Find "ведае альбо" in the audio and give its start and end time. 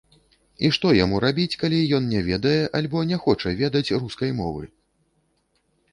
2.29-3.03